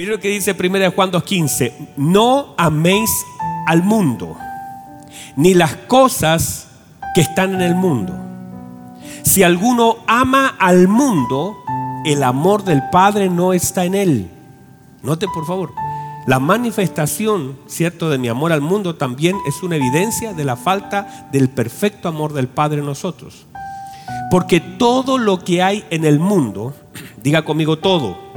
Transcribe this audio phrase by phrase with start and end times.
[0.00, 1.74] Mire lo que dice 1 Juan 2.15.
[1.98, 3.10] No améis
[3.66, 4.34] al mundo,
[5.36, 6.68] ni las cosas
[7.14, 8.14] que están en el mundo.
[9.24, 11.58] Si alguno ama al mundo,
[12.06, 14.30] el amor del Padre no está en él.
[15.02, 15.74] Note por favor,
[16.26, 21.28] la manifestación, cierto, de mi amor al mundo también es una evidencia de la falta
[21.30, 23.44] del perfecto amor del Padre en nosotros.
[24.30, 26.72] Porque todo lo que hay en el mundo,
[27.22, 28.30] diga conmigo todo,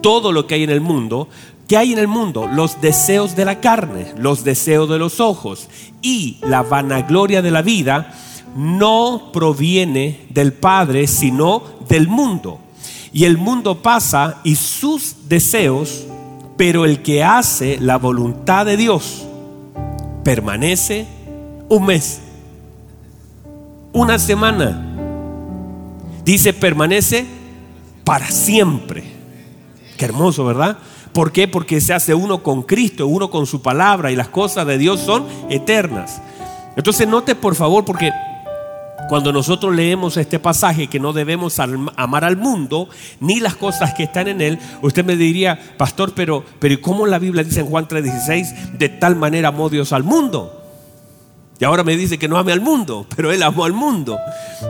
[0.00, 1.28] todo lo que hay en el mundo,
[1.66, 2.46] ¿qué hay en el mundo?
[2.46, 5.68] Los deseos de la carne, los deseos de los ojos
[6.02, 8.12] y la vanagloria de la vida
[8.56, 12.58] no proviene del Padre, sino del mundo.
[13.12, 16.06] Y el mundo pasa y sus deseos,
[16.56, 19.26] pero el que hace la voluntad de Dios
[20.24, 21.06] permanece
[21.68, 22.20] un mes,
[23.92, 24.84] una semana.
[26.24, 27.26] Dice, permanece
[28.04, 29.07] para siempre.
[29.98, 30.78] Qué hermoso, ¿verdad?
[31.12, 31.48] ¿Por qué?
[31.48, 35.00] Porque se hace uno con Cristo, uno con su palabra y las cosas de Dios
[35.00, 36.22] son eternas.
[36.76, 38.12] Entonces note por favor, porque
[39.08, 42.88] cuando nosotros leemos este pasaje que no debemos amar al mundo
[43.18, 47.18] ni las cosas que están en él, usted me diría, pastor, pero, pero ¿cómo la
[47.18, 50.54] Biblia dice en Juan 3:16, de tal manera amó Dios al mundo?
[51.58, 54.16] Y ahora me dice que no ame al mundo, pero él amó al mundo.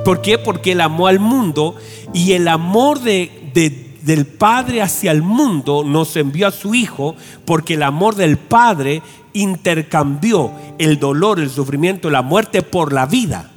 [0.06, 0.39] ¿Por qué?
[0.39, 1.77] Porque él amó al mundo
[2.15, 7.14] y el amor de, de del Padre hacia el mundo nos envió a su Hijo
[7.45, 9.03] porque el amor del Padre
[9.34, 13.50] intercambió el dolor, el sufrimiento, la muerte por la vida.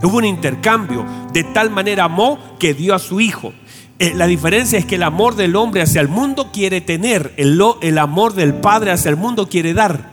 [0.00, 1.04] Hubo un intercambio.
[1.32, 3.52] De tal manera amó que dio a su Hijo.
[3.98, 7.60] Eh, la diferencia es que el amor del hombre hacia el mundo quiere tener, el,
[7.80, 10.11] el amor del Padre hacia el mundo quiere dar.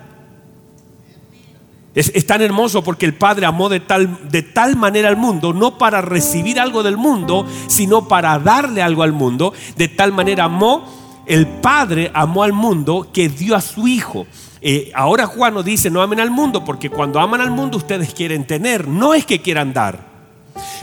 [1.95, 5.77] Es, tan hermoso porque el Padre amó de tal, de tal manera al mundo, no
[5.77, 9.53] para recibir algo del mundo, sino para darle algo al mundo.
[9.75, 10.85] De tal manera amó,
[11.25, 14.27] el Padre amó al mundo que dio a su Hijo.
[14.61, 18.13] Eh, ahora Juan nos dice, no amen al mundo, porque cuando aman al mundo ustedes
[18.13, 20.08] quieren tener, no es que quieran dar.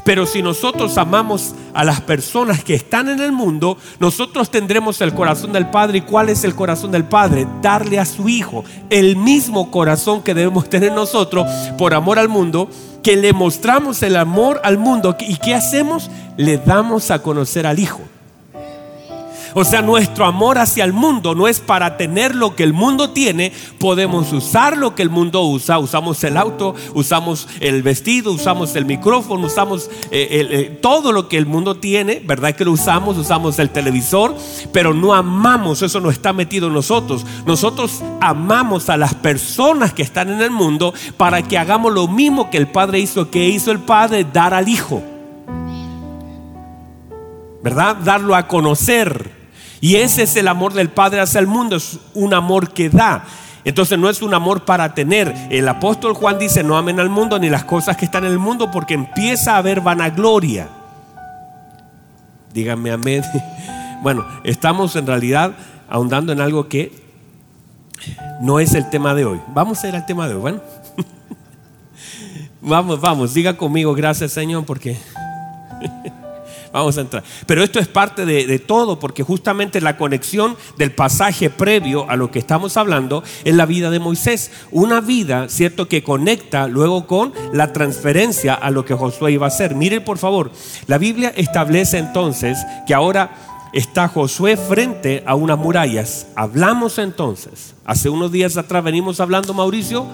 [0.04, 5.14] Pero si nosotros amamos a las personas que están en el mundo, nosotros tendremos el
[5.14, 5.98] corazón del Padre.
[5.98, 7.46] ¿Y cuál es el corazón del Padre?
[7.62, 12.68] Darle a su Hijo el mismo corazón que debemos tener nosotros por amor al mundo,
[13.02, 15.16] que le mostramos el amor al mundo.
[15.20, 16.10] ¿Y qué hacemos?
[16.36, 18.00] Le damos a conocer al Hijo.
[19.58, 23.12] O sea, nuestro amor hacia el mundo no es para tener lo que el mundo
[23.12, 25.78] tiene, podemos usar lo que el mundo usa.
[25.78, 31.38] Usamos el auto, usamos el vestido, usamos el micrófono, usamos eh, eh, todo lo que
[31.38, 33.16] el mundo tiene, ¿verdad que lo usamos?
[33.16, 34.36] Usamos el televisor,
[34.72, 37.24] pero no amamos, eso no está metido en nosotros.
[37.46, 42.50] Nosotros amamos a las personas que están en el mundo para que hagamos lo mismo
[42.50, 45.02] que el Padre hizo, que hizo el Padre, dar al Hijo.
[47.62, 47.96] ¿Verdad?
[48.04, 49.45] Darlo a conocer.
[49.80, 53.24] Y ese es el amor del Padre hacia el mundo, es un amor que da.
[53.64, 55.34] Entonces no es un amor para tener.
[55.50, 58.38] El apóstol Juan dice, no amen al mundo ni las cosas que están en el
[58.38, 60.68] mundo porque empieza a haber vanagloria.
[62.52, 63.22] Díganme amén.
[64.02, 65.52] Bueno, estamos en realidad
[65.88, 66.92] ahondando en algo que
[68.40, 69.40] no es el tema de hoy.
[69.48, 70.40] Vamos a ir al tema de hoy.
[70.42, 70.60] Bueno,
[72.60, 74.98] vamos, vamos, diga conmigo, gracias Señor, porque...
[76.76, 77.24] Vamos a entrar.
[77.46, 82.30] Pero esto es parte de, todo, porque justamente la conexión del pasaje previo a lo
[82.30, 84.50] que estamos hablando es la vida de Moisés.
[84.70, 89.48] Una vida, ¿cierto?, que conecta luego con la transferencia a lo que Josué iba a
[89.48, 89.74] hacer.
[89.74, 90.50] Miren, por favor,
[90.86, 93.30] la Biblia establece entonces que ahora
[93.72, 96.26] está Josué frente a unas murallas.
[96.36, 100.06] Hablamos entonces, hace unos días atrás venimos hablando, Mauricio,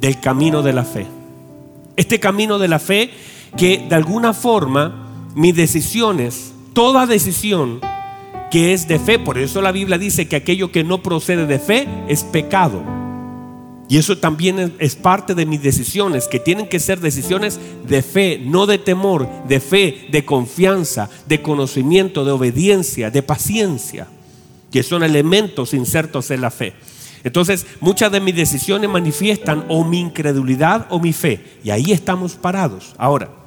[0.00, 1.06] del camino de la fe.
[1.94, 3.12] Este camino de la fe
[3.56, 7.80] que de alguna forma mis decisiones, toda decisión
[8.50, 11.58] que es de fe, por eso la Biblia dice que aquello que no procede de
[11.58, 12.82] fe es pecado.
[13.90, 18.38] Y eso también es parte de mis decisiones, que tienen que ser decisiones de fe,
[18.44, 24.06] no de temor, de fe, de confianza, de conocimiento, de obediencia, de paciencia,
[24.70, 26.74] que son elementos insertos en la fe.
[27.24, 31.58] Entonces, muchas de mis decisiones manifiestan o mi incredulidad o mi fe.
[31.64, 32.94] Y ahí estamos parados.
[32.98, 33.37] Ahora,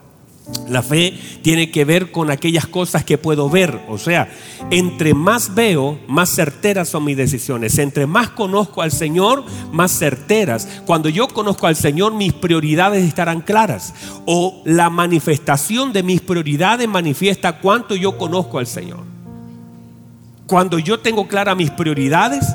[0.68, 3.82] la fe tiene que ver con aquellas cosas que puedo ver.
[3.88, 4.30] O sea,
[4.70, 7.78] entre más veo, más certeras son mis decisiones.
[7.78, 10.68] Entre más conozco al Señor, más certeras.
[10.86, 13.94] Cuando yo conozco al Señor, mis prioridades estarán claras.
[14.26, 19.04] O la manifestación de mis prioridades manifiesta cuánto yo conozco al Señor.
[20.48, 22.46] Cuando yo tengo claras mis prioridades,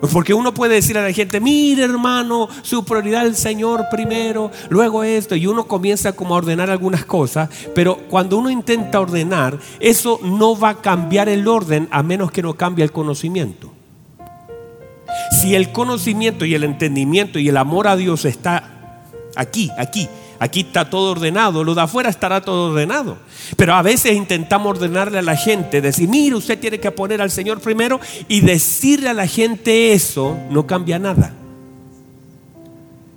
[0.00, 5.02] Porque uno puede decir a la gente, mire hermano, su prioridad el Señor primero, luego
[5.02, 10.20] esto, y uno comienza como a ordenar algunas cosas, pero cuando uno intenta ordenar, eso
[10.22, 13.72] no va a cambiar el orden a menos que no cambie el conocimiento.
[15.40, 18.98] Si el conocimiento y el entendimiento y el amor a Dios está
[19.34, 20.08] aquí, aquí,
[20.40, 23.18] Aquí está todo ordenado, lo de afuera estará todo ordenado.
[23.56, 27.30] Pero a veces intentamos ordenarle a la gente, decir, mire, usted tiene que poner al
[27.30, 31.34] Señor primero y decirle a la gente eso no cambia nada.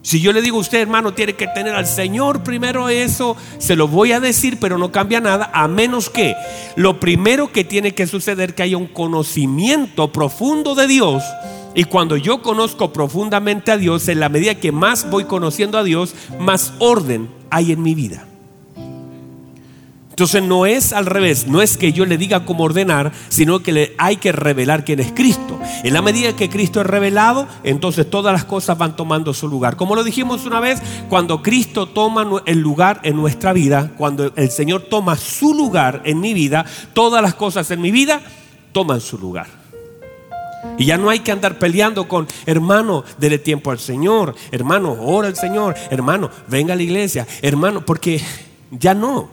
[0.03, 3.75] Si yo le digo a usted, hermano, tiene que tener al Señor primero eso, se
[3.75, 6.33] lo voy a decir, pero no cambia nada, a menos que
[6.75, 11.23] lo primero que tiene que suceder que haya un conocimiento profundo de Dios
[11.73, 15.83] y cuando yo conozco profundamente a Dios, en la medida que más voy conociendo a
[15.83, 18.27] Dios, más orden hay en mi vida.
[20.09, 23.71] Entonces no es al revés, no es que yo le diga cómo ordenar, sino que
[23.71, 25.57] le hay que revelar quién es Cristo.
[25.83, 29.77] En la medida que Cristo es revelado, entonces todas las cosas van tomando su lugar.
[29.77, 34.51] Como lo dijimos una vez, cuando Cristo toma el lugar en nuestra vida, cuando el
[34.51, 38.21] Señor toma su lugar en mi vida, todas las cosas en mi vida
[38.73, 39.60] toman su lugar.
[40.77, 45.27] Y ya no hay que andar peleando con, hermano, dele tiempo al Señor, hermano, ora
[45.27, 48.21] al Señor, hermano, venga a la iglesia, hermano, porque
[48.71, 49.29] ya no.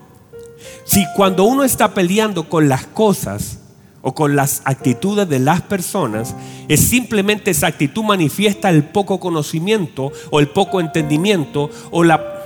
[0.84, 3.60] Si cuando uno está peleando con las cosas
[4.00, 6.34] o con las actitudes de las personas,
[6.68, 12.37] es simplemente esa actitud manifiesta el poco conocimiento o el poco entendimiento o la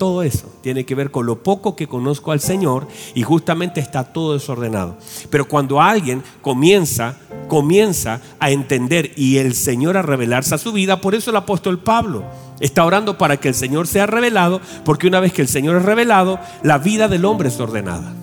[0.00, 4.02] todo eso tiene que ver con lo poco que conozco al Señor y justamente está
[4.02, 4.96] todo desordenado.
[5.28, 7.16] Pero cuando alguien comienza,
[7.48, 11.80] comienza a entender y el Señor a revelarse a su vida, por eso el apóstol
[11.80, 12.24] Pablo
[12.60, 15.84] está orando para que el Señor sea revelado, porque una vez que el Señor es
[15.84, 18.14] revelado, la vida del hombre es ordenada.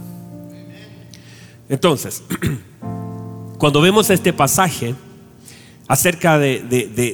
[1.69, 2.23] Entonces,
[3.59, 4.95] cuando vemos este pasaje
[5.87, 6.59] acerca de,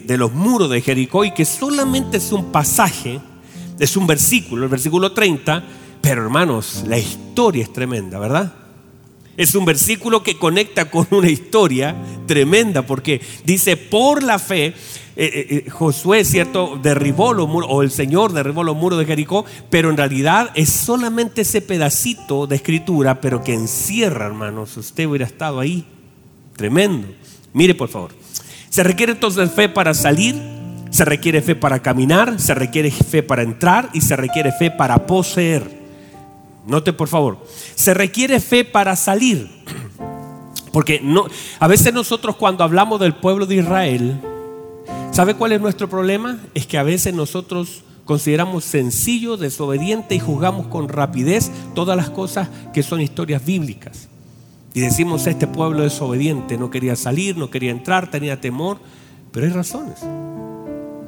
[0.08, 3.20] de los muros de Jericó y que solamente es un pasaje,
[3.80, 5.64] es un versículo, el versículo 30,
[6.02, 8.54] pero hermanos, la historia es tremenda, ¿verdad?
[9.36, 11.96] Es un versículo que conecta con una historia
[12.28, 14.74] tremenda porque dice, por la fe, eh,
[15.16, 16.80] eh, eh, Josué, ¿cierto?
[16.82, 20.70] Derribó los muros, o el Señor derribó los muros de Jericó, pero en realidad es
[20.70, 25.86] solamente ese pedacito de escritura, pero que encierra, hermanos, usted hubiera estado ahí,
[26.56, 27.08] tremendo.
[27.54, 28.12] Mire, por favor,
[28.70, 30.53] se requiere entonces fe para salir
[30.94, 35.08] se requiere fe para caminar, se requiere fe para entrar y se requiere fe para
[35.08, 35.68] poseer.
[36.68, 37.44] Note por favor,
[37.74, 39.50] se requiere fe para salir.
[40.72, 41.26] Porque no,
[41.60, 44.20] a veces nosotros cuando hablamos del pueblo de Israel,
[45.12, 46.38] ¿sabe cuál es nuestro problema?
[46.54, 52.50] Es que a veces nosotros consideramos sencillo, desobediente y juzgamos con rapidez todas las cosas
[52.72, 54.10] que son historias bíblicas.
[54.76, 58.78] Y decimos, este pueblo desobediente, no quería salir, no quería entrar, tenía temor,
[59.32, 59.98] pero hay razones.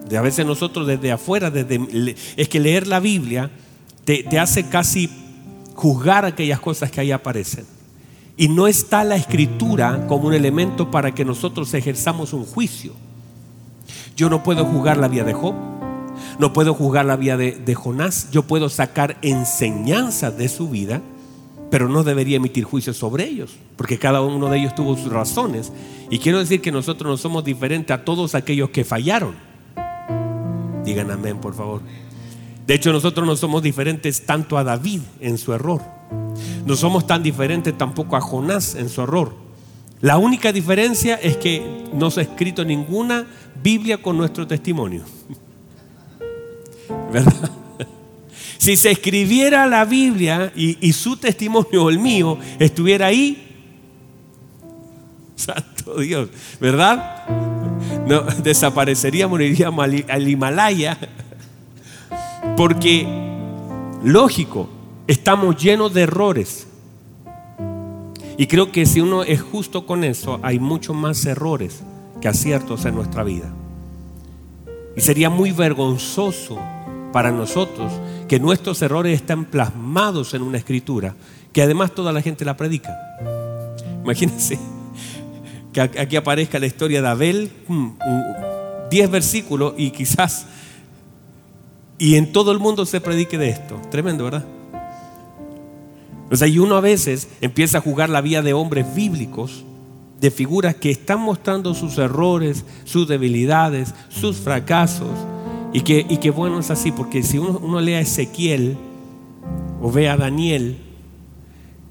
[0.09, 3.49] De a veces nosotros desde afuera, desde, es que leer la Biblia
[4.03, 5.09] te, te hace casi
[5.73, 7.65] juzgar aquellas cosas que ahí aparecen.
[8.37, 12.93] Y no está la escritura como un elemento para que nosotros ejerzamos un juicio.
[14.15, 15.55] Yo no puedo juzgar la vida de Job,
[16.39, 21.01] no puedo juzgar la vida de, de Jonás, yo puedo sacar enseñanzas de su vida,
[21.69, 25.71] pero no debería emitir juicios sobre ellos, porque cada uno de ellos tuvo sus razones.
[26.09, 29.35] Y quiero decir que nosotros no somos diferentes a todos aquellos que fallaron.
[30.85, 31.81] Digan amén, por favor.
[32.67, 35.81] De hecho, nosotros no somos diferentes tanto a David en su error.
[36.65, 39.33] No somos tan diferentes tampoco a Jonás en su error.
[40.01, 43.25] La única diferencia es que no se ha escrito ninguna
[43.61, 45.03] Biblia con nuestro testimonio.
[47.11, 47.51] ¿Verdad?
[48.57, 53.45] Si se escribiera la Biblia y, y su testimonio o el mío estuviera ahí,
[55.35, 57.54] Santo Dios, ¿verdad?
[58.05, 60.97] No, desapareceríamos, moriríamos al, Himalaya.
[62.55, 63.07] Porque,
[64.03, 64.69] lógico,
[65.07, 66.67] estamos llenos de errores.
[68.37, 71.83] Y creo que si uno es justo con eso, hay muchos más errores
[72.21, 73.53] que aciertos en nuestra vida.
[74.95, 76.59] Y sería muy vergonzoso
[77.11, 77.91] para nosotros
[78.27, 81.15] que nuestros errores están plasmados en una escritura,
[81.53, 82.93] que además toda la gente la predica.
[84.03, 84.74] Imagínense
[85.75, 87.51] que aquí aparezca la historia de Abel,
[88.89, 90.45] 10 mm, versículos y quizás,
[91.97, 93.81] y en todo el mundo se predique de esto.
[93.91, 94.45] Tremendo, ¿verdad?
[96.31, 99.65] O sea, y uno a veces empieza a jugar la vida de hombres bíblicos,
[100.21, 105.11] de figuras que están mostrando sus errores, sus debilidades, sus fracasos.
[105.73, 108.77] Y que, y bueno es así, porque si uno, uno lee a Ezequiel
[109.81, 110.77] o ve a Daniel,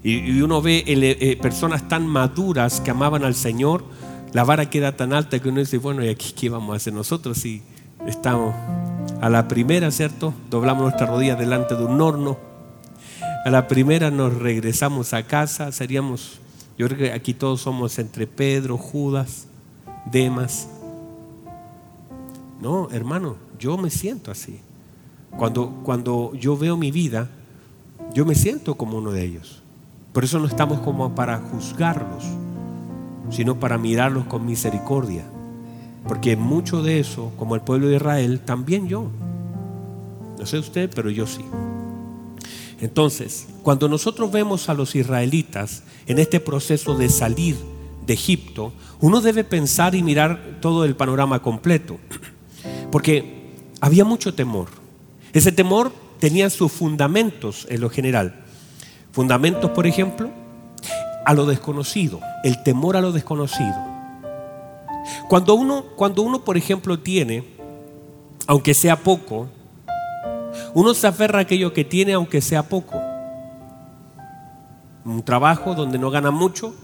[0.05, 3.83] y, uno ve eh, personas tan maduras que amaban al Señor,
[4.33, 6.93] la vara queda tan alta que uno dice, bueno, ¿y aquí qué vamos a hacer
[6.93, 7.63] nosotros si
[8.05, 8.53] estamos
[9.19, 10.31] a la primera, ¿cierto?
[10.51, 12.37] Doblamos nuestras rodillas delante de un horno.
[13.45, 16.39] A la primera nos regresamos a casa, seríamos,
[16.77, 19.47] yo creo que aquí todos somos entre Pedro, Judas,
[20.11, 20.67] Demas.
[22.61, 24.59] No, hermano, yo me siento así.
[25.31, 27.27] Cuando, cuando yo veo mi vida,
[28.13, 29.64] yo me siento como uno de ellos.
[30.15, 32.23] Por eso no estamos como para juzgarlos,
[33.31, 35.25] sino para mirarlos con misericordia.
[36.07, 39.09] Porque mucho de eso, como el pueblo de Israel, también yo.
[40.39, 41.43] No sé usted, pero yo sí.
[42.79, 47.57] Entonces, cuando nosotros vemos a los israelitas en este proceso de salir
[48.07, 51.97] de Egipto, uno debe pensar y mirar todo el panorama completo.
[52.89, 54.69] Porque había mucho temor.
[55.33, 58.44] Ese temor tenía sus fundamentos en lo general.
[59.15, 60.29] Fundamentos, por ejemplo,
[61.25, 63.73] a lo desconocido, el temor a lo desconocido.
[65.29, 67.45] Cuando uno, cuando uno por ejemplo, tiene,
[68.45, 69.47] aunque sea poco,
[70.73, 73.01] uno se aferra a aquello que tiene, aunque sea poco.
[75.05, 76.75] Un trabajo donde no gana mucho,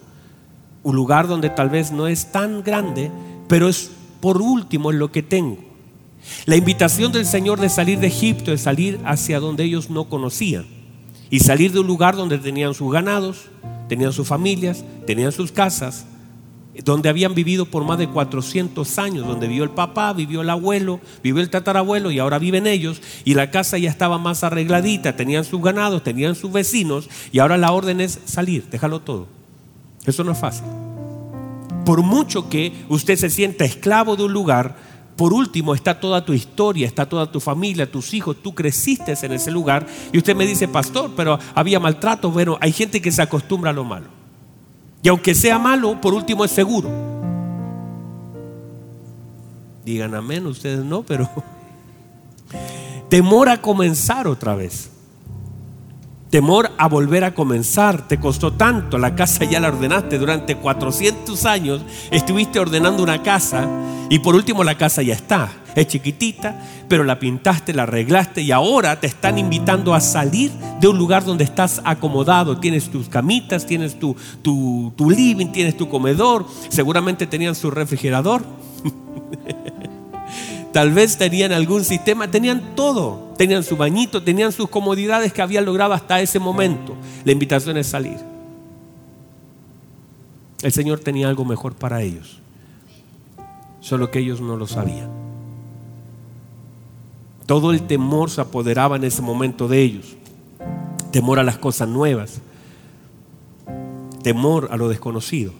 [0.84, 3.12] un lugar donde tal vez no es tan grande,
[3.50, 5.58] pero es por último lo que tengo.
[6.46, 10.80] La invitación del Señor de salir de Egipto es salir hacia donde ellos no conocían
[11.32, 13.46] y salir de un lugar donde tenían sus ganados,
[13.90, 16.06] tenían sus familias, tenían sus casas,
[16.84, 21.00] donde habían vivido por más de 400 años, donde vivió el papá, vivió el abuelo,
[21.24, 25.46] vivió el tatarabuelo y ahora viven ellos y la casa ya estaba más arregladita, tenían
[25.46, 29.28] sus ganados, tenían sus vecinos y ahora la orden es salir, déjalo todo.
[30.06, 30.66] Eso no es fácil.
[31.86, 34.76] Por mucho que usted se sienta esclavo de un lugar,
[35.16, 39.34] por último está toda tu historia, está toda tu familia, tus hijos, tú creciste en
[39.34, 43.22] ese lugar y usted me dice, pastor, pero había maltrato, bueno, hay gente que se
[43.22, 44.08] acostumbra a lo malo.
[45.04, 46.90] Y aunque sea malo, por último es seguro.
[49.84, 51.30] Digan amén, ustedes no, pero
[53.10, 54.92] temor a comenzar otra vez.
[56.32, 58.08] Temor a volver a comenzar.
[58.08, 63.68] Te costó tanto, la casa ya la ordenaste durante 400 años, estuviste ordenando una casa
[64.10, 65.52] y por último la casa ya está.
[65.76, 66.58] Es chiquitita,
[66.88, 71.26] pero la pintaste, la arreglaste y ahora te están invitando a salir de un lugar
[71.26, 72.58] donde estás acomodado.
[72.58, 78.42] Tienes tus camitas, tienes tu, tu, tu living, tienes tu comedor, seguramente tenían su refrigerador.
[80.72, 83.31] Tal vez tenían algún sistema, tenían todo.
[83.42, 86.96] Tenían su bañito, tenían sus comodidades que habían logrado hasta ese momento.
[87.26, 88.20] La invitación es salir.
[90.62, 92.38] El Señor tenía algo mejor para ellos.
[93.80, 95.10] Solo que ellos no lo sabían.
[97.48, 100.16] Todo el temor se apoderaba en ese momento de ellos.
[101.10, 102.42] Temor a las cosas nuevas.
[104.22, 105.52] Temor a lo desconocido.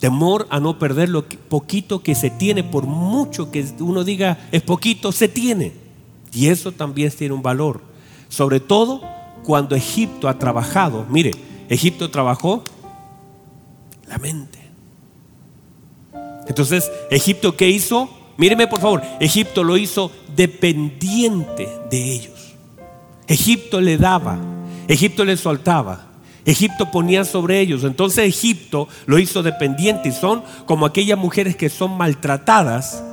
[0.00, 4.62] Temor a no perder lo poquito que se tiene, por mucho que uno diga es
[4.62, 5.81] poquito, se tiene.
[6.32, 7.82] Y eso también tiene un valor.
[8.28, 9.02] Sobre todo
[9.44, 11.06] cuando Egipto ha trabajado.
[11.08, 11.32] Mire,
[11.68, 12.64] Egipto trabajó
[14.08, 14.58] la mente.
[16.46, 18.10] Entonces, Egipto, ¿qué hizo?
[18.36, 22.54] Míreme por favor, Egipto lo hizo dependiente de ellos.
[23.26, 24.38] Egipto le daba,
[24.88, 26.08] Egipto le soltaba.
[26.44, 27.84] Egipto ponía sobre ellos.
[27.84, 33.04] Entonces Egipto lo hizo dependiente y son como aquellas mujeres que son maltratadas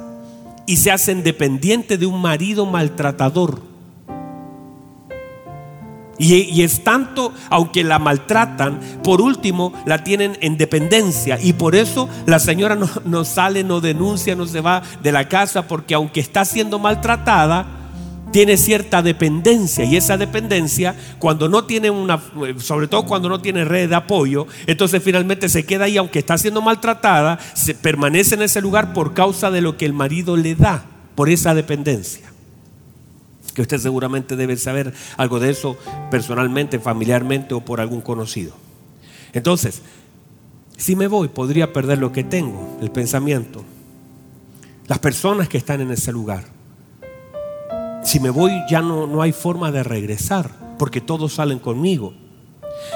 [0.70, 3.60] y se hacen dependientes de un marido maltratador.
[6.20, 11.40] Y, es tanto, aunque la maltratan, por último la tienen en dependencia.
[11.42, 15.28] Y por eso la señora no, no sale, no denuncia, no se va de la
[15.28, 17.79] casa, porque aunque está siendo maltratada,
[18.32, 22.22] tiene cierta dependencia y esa dependencia cuando no tiene una,
[22.58, 26.38] sobre todo cuando no tiene red de apoyo, entonces finalmente se queda ahí aunque está
[26.38, 30.56] siendo maltratada, se permanece en ese lugar por causa de lo que el marido le
[30.56, 32.32] da, por esa dependencia.
[33.54, 35.78] Que usted seguramente debe saber algo de eso
[36.12, 38.54] personalmente, familiarmente o por algún conocido.
[39.34, 39.82] Entonces,
[40.78, 43.66] si me voy, podría perder lo que tengo, el pensamiento,
[44.88, 46.59] las personas que están en ese lugar
[48.10, 50.50] si me voy ya no, no hay forma de regresar,
[50.80, 52.16] porque todos salen conmigo.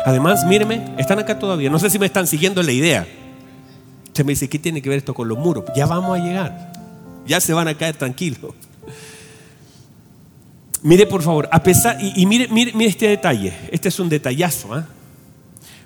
[0.05, 1.69] Además, míreme, están acá todavía.
[1.69, 3.07] No sé si me están siguiendo la idea.
[4.11, 5.65] Se me dice, ¿qué tiene que ver esto con los muros?
[5.75, 6.73] Ya vamos a llegar.
[7.27, 8.55] Ya se van a caer tranquilos.
[10.81, 13.53] Mire, por favor, a pesar, y, mire, mire, mire, este detalle.
[13.71, 14.73] Este es un detallazo.
[14.73, 14.87] ¿ah?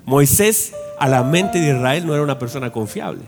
[0.06, 3.24] Moisés, a la mente de Israel, no era una persona confiable.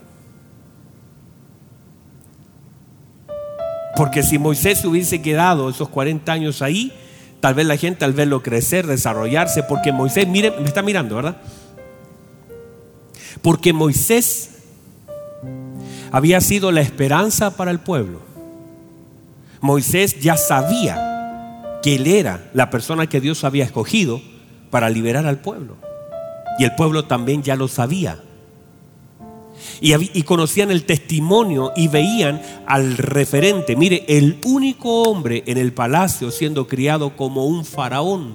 [3.96, 6.92] Porque si Moisés hubiese quedado esos 40 años ahí,
[7.40, 11.36] tal vez la gente al verlo crecer, desarrollarse, porque Moisés, mire, me está mirando, ¿verdad?
[13.42, 14.50] Porque Moisés
[16.12, 18.20] había sido la esperanza para el pueblo.
[19.60, 24.20] Moisés ya sabía que él era la persona que Dios había escogido
[24.70, 25.76] para liberar al pueblo.
[26.58, 28.20] Y el pueblo también ya lo sabía.
[29.80, 33.76] Y, conocían el testimonio y veían al referente.
[33.76, 38.34] Mire, el único hombre en el palacio siendo criado como un faraón,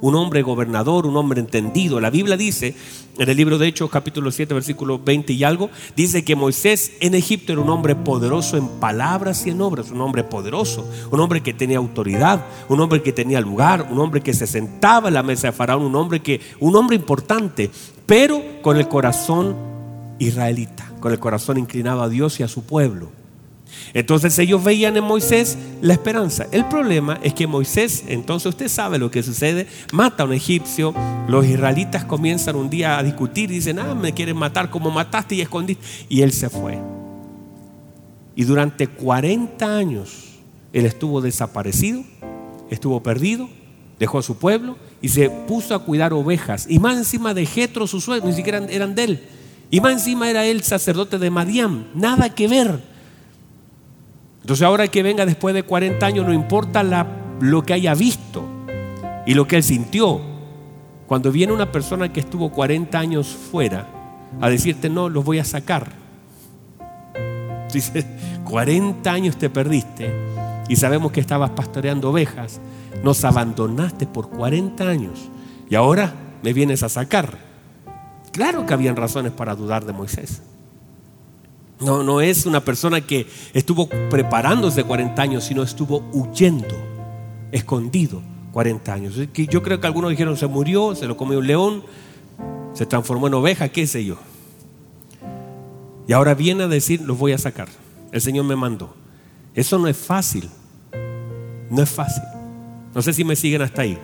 [0.00, 2.00] un hombre gobernador, un hombre entendido.
[2.00, 2.76] La Biblia dice,
[3.18, 7.14] en el libro de Hechos capítulo 7, versículo 20 y algo, dice que Moisés en
[7.14, 11.42] Egipto era un hombre poderoso en palabras y en obras, un hombre poderoso, un hombre
[11.42, 15.22] que tenía autoridad, un hombre que tenía lugar, un hombre que se sentaba en la
[15.22, 17.70] mesa de Faraón, un hombre que un hombre importante,
[18.04, 19.75] pero con el corazón
[20.18, 23.10] israelita, con el corazón inclinado a Dios y a su pueblo.
[23.94, 26.46] Entonces ellos veían en Moisés la esperanza.
[26.52, 30.94] El problema es que Moisés, entonces usted sabe lo que sucede, mata a un egipcio,
[31.28, 35.40] los israelitas comienzan un día a discutir dicen, ah, me quieren matar como mataste y
[35.40, 35.84] escondiste.
[36.08, 36.78] Y él se fue.
[38.34, 40.38] Y durante 40 años
[40.72, 42.02] él estuvo desaparecido,
[42.70, 43.48] estuvo perdido,
[43.98, 46.66] dejó a su pueblo y se puso a cuidar ovejas.
[46.68, 49.28] Y más encima de Jetro, su suegro, ni siquiera eran de él
[49.70, 51.88] y más encima era él sacerdote de Madián.
[51.94, 52.80] Nada que ver.
[54.42, 56.84] Entonces ahora que venga después de 40 años, no importa
[57.40, 58.44] lo que haya visto
[59.26, 60.20] y lo que él sintió.
[61.06, 63.86] Cuando viene una persona que estuvo 40 años fuera
[64.40, 65.90] a decirte, no, los voy a sacar.
[67.72, 68.06] Dice,
[68.44, 70.14] 40 años te perdiste
[70.68, 72.60] y sabemos que estabas pastoreando ovejas,
[73.02, 75.28] nos abandonaste por 40 años
[75.68, 77.55] y ahora me vienes a sacar.
[78.36, 80.42] Claro que habían razones para dudar de Moisés.
[81.80, 86.76] No, no es una persona que estuvo preparándose 40 años, sino estuvo huyendo,
[87.50, 88.20] escondido
[88.52, 89.14] 40 años.
[89.32, 91.82] Yo creo que algunos dijeron se murió, se lo comió un león,
[92.74, 94.18] se transformó en oveja, qué sé yo.
[96.06, 97.68] Y ahora viene a decir, los voy a sacar.
[98.12, 98.94] El Señor me mandó.
[99.54, 100.50] Eso no es fácil.
[101.70, 102.24] No es fácil.
[102.94, 103.98] No sé si me siguen hasta ahí.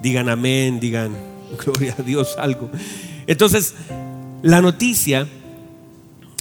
[0.00, 2.70] Digan amén, digan Gloria a Dios, algo.
[3.26, 3.74] Entonces,
[4.42, 5.26] la noticia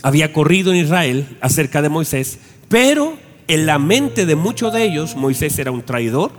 [0.04, 2.39] había corrido en Israel acerca de Moisés,
[2.70, 6.32] pero en la mente de muchos de ellos Moisés era un traidor,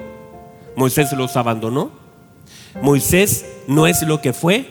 [0.76, 1.90] Moisés los abandonó,
[2.82, 4.68] Moisés no es lo que fue,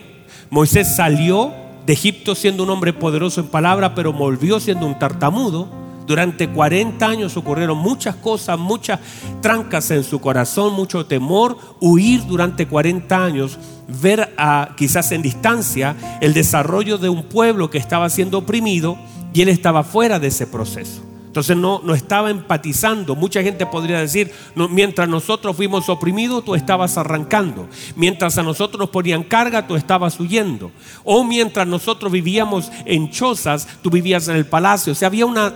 [0.50, 1.52] Moisés salió
[1.86, 5.85] de Egipto siendo un hombre poderoso en palabra, pero volvió siendo un tartamudo.
[6.06, 9.00] Durante 40 años ocurrieron muchas cosas, muchas
[9.40, 15.96] trancas en su corazón, mucho temor, huir durante 40 años, ver a, quizás en distancia
[16.20, 18.96] el desarrollo de un pueblo que estaba siendo oprimido
[19.34, 21.02] y él estaba fuera de ese proceso.
[21.36, 23.14] Entonces no, no estaba empatizando.
[23.14, 24.32] Mucha gente podría decir,
[24.70, 27.68] mientras nosotros fuimos oprimidos, tú estabas arrancando.
[27.94, 30.72] Mientras a nosotros nos ponían carga, tú estabas huyendo.
[31.04, 34.94] O mientras nosotros vivíamos en chozas, tú vivías en el palacio.
[34.94, 35.52] O sea, había una,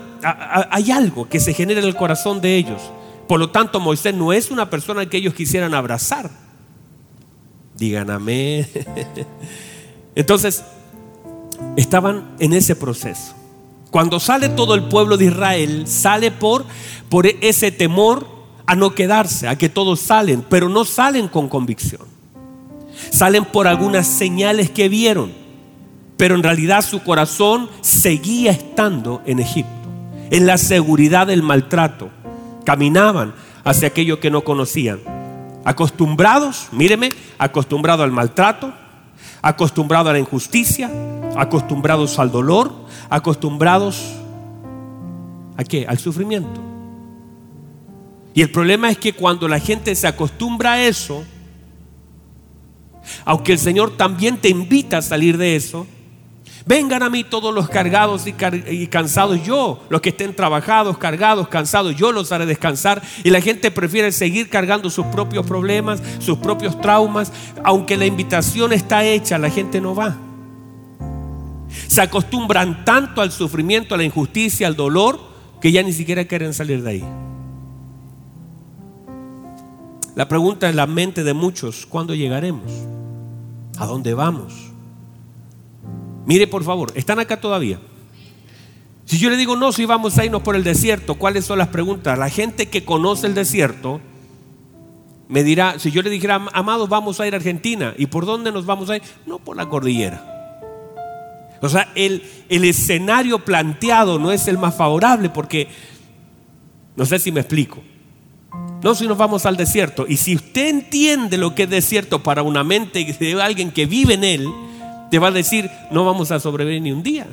[0.70, 2.82] hay algo que se genera en el corazón de ellos.
[3.26, 6.30] Por lo tanto, Moisés no es una persona que ellos quisieran abrazar.
[7.74, 8.68] Digan amén.
[10.14, 10.62] Entonces,
[11.78, 13.39] estaban en ese proceso.
[13.90, 16.64] Cuando sale todo el pueblo de Israel, sale por,
[17.09, 18.26] por ese temor
[18.66, 22.03] a no quedarse, a que todos salen, pero no salen con convicción.
[23.11, 25.33] Salen por algunas señales que vieron,
[26.16, 29.88] pero en realidad su corazón seguía estando en Egipto,
[30.31, 32.11] en la seguridad del maltrato.
[32.64, 35.00] Caminaban hacia aquello que no conocían.
[35.64, 38.72] Acostumbrados, míreme, acostumbrados al maltrato,
[39.42, 40.90] acostumbrados a la injusticia,
[41.37, 42.72] acostumbrados al dolor,
[43.09, 44.14] acostumbrados
[45.56, 45.87] a qué?
[45.87, 46.61] Al sufrimiento.
[48.35, 51.24] Y el problema es que cuando la gente se acostumbra a eso,
[53.24, 55.87] aunque el Señor también te invita a salir de eso,
[56.66, 61.96] vengan a mí todos los cargados y, cansados, yo, los que estén trabajados, cargados, cansados,
[61.96, 63.02] yo los haré descansar.
[63.24, 67.32] Y la gente prefiere seguir cargando sus propios problemas, sus propios traumas,
[67.64, 70.16] aunque la invitación está hecha, la gente no va.
[71.86, 75.20] Se acostumbran tanto al sufrimiento, a la injusticia, al dolor,
[75.60, 77.04] que ya ni siquiera quieren salir de ahí.
[80.14, 82.70] La pregunta en la mente de muchos, ¿cuándo llegaremos?
[83.78, 84.69] ¿A dónde vamos?
[86.26, 87.80] Mire por favor, ¿están acá todavía?
[89.04, 91.68] Si yo le digo, no, si vamos a irnos por el desierto, ¿cuáles son las
[91.68, 92.18] preguntas?
[92.18, 94.00] La gente que conoce el desierto
[95.28, 98.52] me dirá, si yo le dijera, amados, vamos a ir a Argentina, ¿y por dónde
[98.52, 99.02] nos vamos a ir?
[99.26, 100.24] No por la cordillera.
[101.61, 105.68] O sea, el, el escenario planteado no es el más favorable porque,
[106.96, 107.83] no sé si me explico.
[108.83, 110.06] No, si nos vamos al desierto.
[110.09, 114.14] Y si usted entiende lo que es desierto para una mente de alguien que vive
[114.14, 114.48] en él,
[115.10, 117.26] te va a decir, no vamos a sobrevivir ni un día.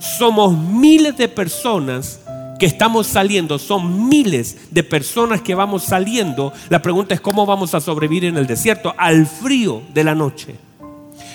[0.00, 2.20] Somos miles de personas
[2.58, 6.52] que estamos saliendo, son miles de personas que vamos saliendo.
[6.68, 10.56] La pregunta es cómo vamos a sobrevivir en el desierto al frío de la noche.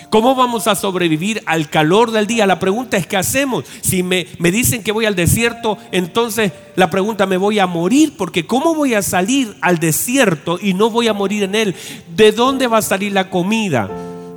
[0.10, 2.46] ¿Cómo vamos a sobrevivir al calor del día?
[2.46, 3.66] La pregunta es, ¿qué hacemos?
[3.82, 8.14] Si me, me, dicen que voy al desierto, entonces la pregunta, ¿me voy a morir?
[8.16, 11.76] Porque ¿cómo voy a salir al desierto y no voy a morir en él?
[12.16, 13.90] ¿De dónde va a salir la comida?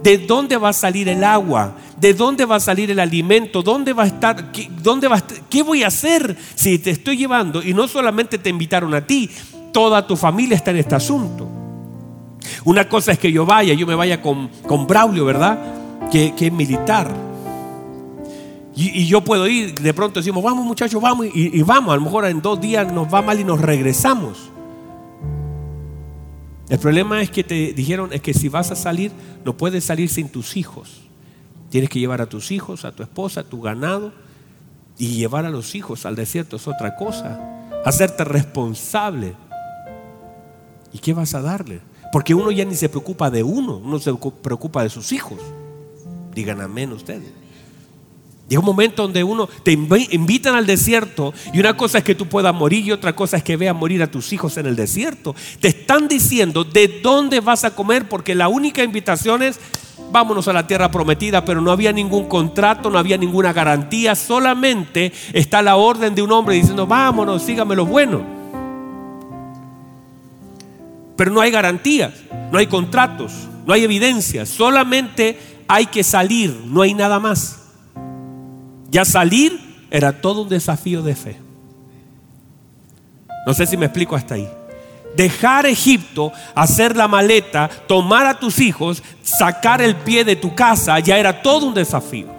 [0.07, 1.75] ¿De dónde va a salir el agua?
[1.99, 3.61] ¿De dónde va a salir el alimento?
[3.61, 4.53] ¿Dónde va a estar?
[4.53, 7.61] ¿Qué, dónde va ¿Qué voy a hacer si te estoy llevando?
[7.61, 9.29] Y no solamente te invitaron a ti,
[9.73, 11.49] toda tu familia está en este asunto.
[12.65, 15.59] Una cosa es que yo vaya, yo me vaya con, con Braulio, ¿verdad?
[16.13, 17.13] Que, que es militar.
[18.77, 21.97] Y, y, yo puedo ir, de pronto decimos, vamos muchachos, vamos, y, y vamos, a
[21.97, 24.53] lo mejor en dos días nos va mal y nos regresamos.
[26.69, 29.13] El problema es que te dijeron es que si vas a salir,
[29.45, 31.03] no puedes salir sin tus hijos.
[31.71, 34.13] Tienes que llevar a tus hijos, a tu esposa, a tu ganado.
[34.99, 37.39] Y llevar a los hijos al desierto es otra cosa.
[37.85, 39.35] Hacerte responsable.
[40.93, 41.81] ¿Y qué vas a darle?
[42.13, 45.39] Porque uno ya ni se preocupa de uno, uno se preocupa de sus hijos.
[46.35, 47.31] Digan amén ustedes.
[48.49, 52.27] Llega un momento donde uno te invitan al desierto y una cosa es que tú
[52.27, 55.35] puedas morir y otra cosa es que veas morir a tus hijos en el desierto.
[55.59, 59.59] Te están diciendo de dónde vas a comer porque la única invitación es
[60.13, 65.13] vámonos a la tierra prometida, pero no había ningún contrato, no había ninguna garantía, solamente
[65.33, 68.25] está la orden de un hombre diciendo vámonos, sígame lo bueno.
[71.17, 72.13] Pero no hay garantías,
[72.53, 73.33] no hay contratos,
[73.67, 77.66] no hay evidencias, solamente hay que salir, no hay nada más.
[78.91, 81.37] Ya salir era todo un desafío de fe.
[83.47, 84.49] No sé si me explico hasta ahí.
[85.17, 90.99] Dejar Egipto, hacer la maleta, tomar a tus hijos, sacar el pie de tu casa,
[90.99, 92.36] ya era todo un desafío.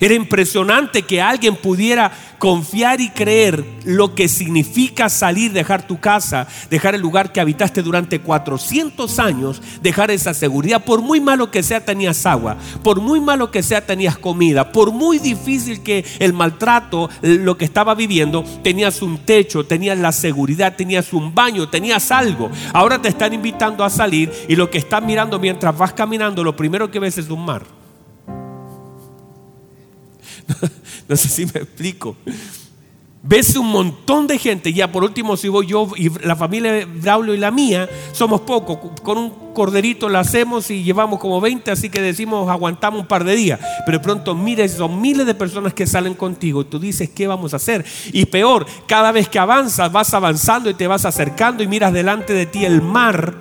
[0.00, 6.46] Era impresionante que alguien pudiera confiar y creer lo que significa salir, dejar tu casa,
[6.70, 10.84] dejar el lugar que habitaste durante 400 años, dejar esa seguridad.
[10.84, 12.56] Por muy malo que sea, tenías agua.
[12.84, 14.70] Por muy malo que sea, tenías comida.
[14.70, 20.12] Por muy difícil que el maltrato, lo que estaba viviendo, tenías un techo, tenías la
[20.12, 22.50] seguridad, tenías un baño, tenías algo.
[22.72, 26.54] Ahora te están invitando a salir y lo que estás mirando mientras vas caminando, lo
[26.54, 27.87] primero que ves es un mar.
[31.08, 32.16] no sé si me explico.
[33.20, 36.84] Ves un montón de gente, ya por último si voy yo y la familia de
[36.84, 41.72] Braulio y la mía, somos pocos, con un corderito lo hacemos y llevamos como 20,
[41.72, 45.74] así que decimos aguantamos un par de días, pero pronto mires, son miles de personas
[45.74, 47.84] que salen contigo tú dices, ¿qué vamos a hacer?
[48.12, 52.32] Y peor, cada vez que avanzas, vas avanzando y te vas acercando y miras delante
[52.32, 53.34] de ti el mar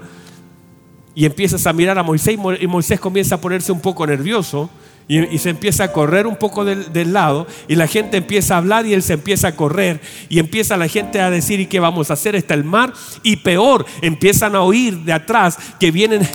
[1.13, 4.71] y empiezas a mirar a Moisés y Moisés comienza a ponerse un poco nervioso
[5.07, 8.57] y, se empieza a correr un poco del, del, lado y la gente empieza a
[8.57, 11.79] hablar y él se empieza a correr y empieza la gente a decir ¿y qué
[11.79, 12.35] vamos a hacer?
[12.35, 12.91] Está el mar
[13.23, 16.27] y peor, empiezan a oír de atrás que vienen,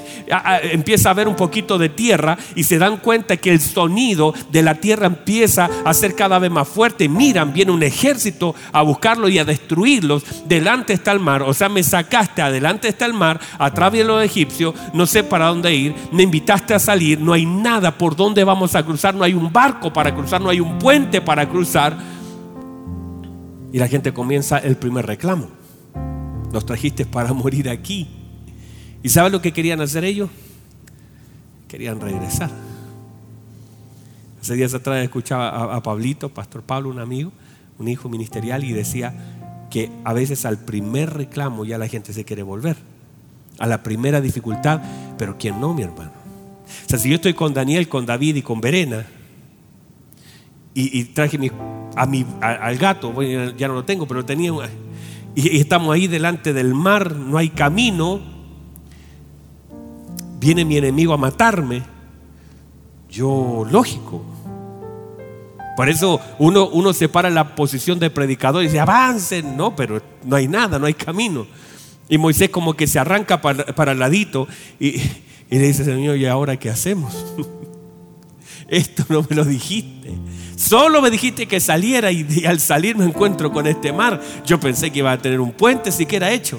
[0.62, 4.62] empieza a haber un poquito de tierra y se dan cuenta que el sonido de
[4.62, 7.08] la tierra empieza a ser cada vez más fuerte.
[7.08, 10.24] Miran, viene un ejército a buscarlo y a destruirlos.
[10.46, 14.24] Delante está el mar, o sea, me sacaste, adelante está el mar, atrás vienen los
[14.24, 18.44] egipcios, no sé para dónde ir, me invitaste a salir, no hay nada por dónde
[18.44, 21.96] vamos a cruzar, no hay un barco para cruzar, no hay un puente para cruzar.
[23.72, 25.48] Y la gente comienza el primer reclamo.
[26.52, 28.08] Nos trajiste para morir aquí.
[29.02, 30.30] ¿Y sabes lo que querían hacer ellos?
[31.68, 32.50] Querían regresar.
[34.40, 37.32] Hace días atrás escuchaba a, a Pablito, Pastor Pablo, un amigo,
[37.78, 39.14] un hijo ministerial, y decía
[39.70, 42.76] que a veces al primer reclamo ya la gente se quiere volver.
[43.58, 44.82] A la primera dificultad,
[45.16, 46.21] pero ¿quién no, mi hermano?
[46.86, 49.06] O sea, si yo estoy con Daniel, con David y con Verena,
[50.74, 51.38] y, traje
[51.96, 54.52] a mi, al gato, bueno, ya no lo tengo, pero tenía,
[55.34, 58.20] y, y estamos ahí delante del mar, no hay camino,
[60.40, 61.82] viene mi enemigo a matarme,
[63.10, 64.24] yo, lógico.
[65.76, 70.36] Por eso uno, uno separa la posición de predicador y dice, avancen, no, pero no
[70.36, 71.46] hay nada, no hay camino.
[72.08, 74.48] Y Moisés como que se arranca para, para el ladito
[74.80, 75.00] y,
[75.52, 77.12] y le dice, Señor, ¿y ahora qué hacemos?
[78.68, 80.14] Esto no me lo dijiste.
[80.56, 84.18] Solo me dijiste que saliera y, y, al salir me encuentro con este mar.
[84.46, 86.58] Yo pensé que iba a tener un puente siquiera hecho.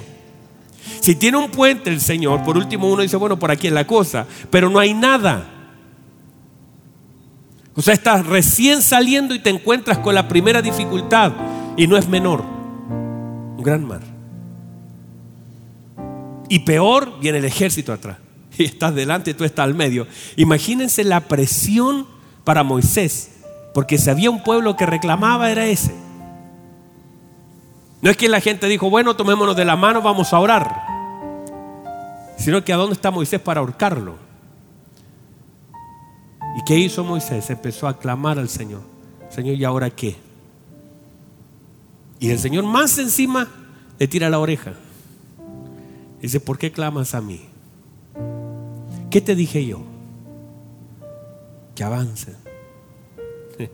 [1.01, 3.87] Si tiene un puente el Señor, por último uno dice, bueno, por aquí es la
[3.87, 5.43] cosa, pero no hay nada.
[7.73, 11.33] O sea, estás recién saliendo y te encuentras con la primera dificultad
[11.77, 12.43] y no es menor.
[12.43, 14.01] Un gran mar.
[16.47, 18.17] Y peor viene el ejército atrás.
[18.57, 20.07] Y estás delante y tú estás al medio.
[20.35, 22.07] Imagínense la presión
[22.43, 23.31] para Moisés
[23.73, 25.93] Porque si había un pueblo que reclamaba era ese.
[28.01, 30.83] No es que la gente dijo, bueno, tomémonos de la mano, vamos a orar.
[32.37, 34.15] Sino que a dónde está Moisés para ahorcarlo.
[36.57, 37.49] ¿Y qué hizo Moisés?
[37.49, 38.81] Empezó a clamar al Señor.
[39.29, 40.17] Señor, ¿y ahora qué?
[42.19, 43.47] Y el Señor más encima
[43.97, 44.73] le tira la oreja.
[46.21, 47.52] Dice, ¿por qué clamas a mí?
[49.13, 49.79] ¿Qué te dije yo?
[51.75, 52.33] Que avance.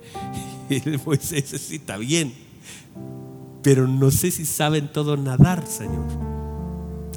[0.70, 2.34] Y Moisés sí está bien.
[3.64, 6.06] Pero no sé si saben todos nadar, Señor.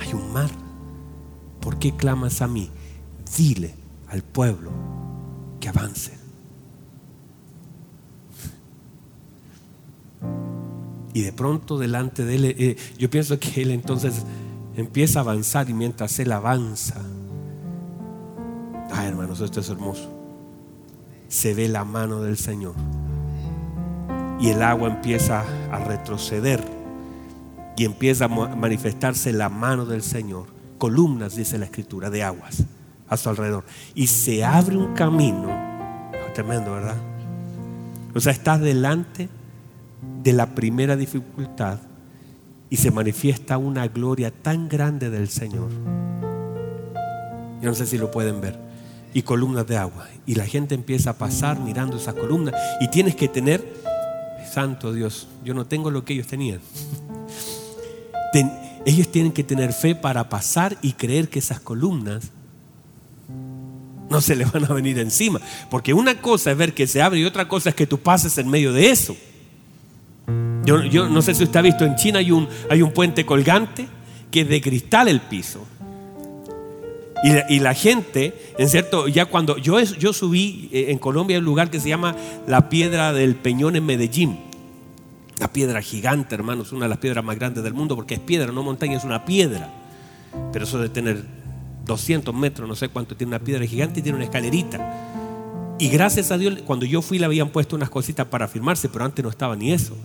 [0.01, 0.51] Hay un mar.
[1.61, 2.71] ¿Por qué clamas a mí?
[3.37, 3.75] Dile
[4.07, 4.71] al pueblo
[5.59, 6.13] que avance.
[11.13, 14.15] Y de pronto delante de él, eh, yo pienso que él entonces
[14.77, 17.03] empieza a avanzar y mientras él avanza,
[18.93, 20.09] ay hermanos, esto es hermoso,
[21.29, 22.75] se ve la mano del Señor
[24.41, 26.63] y el agua empieza a retroceder
[27.77, 30.47] y empieza a manifestarse la mano del Señor,
[30.79, 32.65] columnas, dice la escritura, de aguas
[33.09, 33.65] a su alrededor.
[33.95, 35.49] Y se abre un camino,
[36.35, 36.97] tremendo, ¿verdad?
[38.15, 39.29] O sea, estás delante
[40.23, 41.79] de la primera dificultad
[42.69, 45.71] y se manifiesta una gloria tan grande del Señor.
[47.61, 48.59] Yo no sé si lo pueden ver.
[49.15, 50.09] Y columnas de agua.
[50.27, 52.55] Y la gente empieza a pasar mirando esas columnas.
[52.81, 53.75] Y tienes que tener,
[54.51, 56.61] santo Dios, yo no tengo lo que ellos tenían.
[58.85, 62.31] ellos tienen que tener fe para pasar y creer que esas columnas
[64.13, 65.41] no se les van a venir encima.
[65.71, 68.37] Porque una cosa es ver que se abre y otra cosa es que tú pases
[68.39, 69.17] en medio de eso.
[70.65, 73.89] Yo, no sé si usted ha visto, en China hay un, hay un puente colgante
[74.31, 75.67] que es de cristal el piso.
[77.23, 79.77] Y, la gente, en cierto, ya cuando yo,
[80.13, 82.17] subí eh, en Colombia un lugar que se llama
[82.49, 84.41] la Piedra del Peñón en Medellín.
[85.39, 88.51] La piedra gigante, hermanos, una de las piedras más grandes del mundo, porque es piedra,
[88.53, 89.71] no montaña, es una piedra.
[90.53, 91.25] Pero eso de tener
[91.85, 95.77] 200 metros, no sé cuánto, tiene una piedra gigante y tiene una escalerita.
[95.79, 99.05] Y gracias a Dios, cuando yo fui le habían puesto unas cositas para firmarse, pero
[99.05, 99.97] antes no estaba ni eso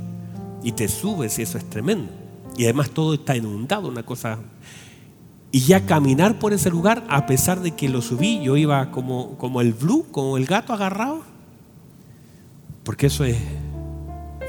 [0.63, 2.11] y te subes y eso es tremendo.
[2.57, 4.39] Y además todo está inundado, una cosa.
[5.51, 9.37] Y ya caminar por ese lugar, a pesar de que lo subí, yo iba como,
[9.37, 11.23] como el blue, como el gato agarrado,
[12.83, 13.37] porque eso es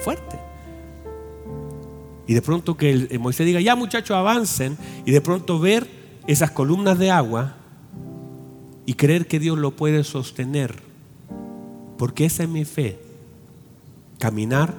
[0.02, 0.38] fuerte.
[2.26, 5.88] Y de pronto que el, Moisés diga, ya muchachos, avancen, y de pronto ver
[6.26, 7.54] esas columnas de agua
[8.84, 10.76] y creer que Dios lo puede sostener,
[11.96, 12.98] porque esa es mi fe,
[14.18, 14.74] caminar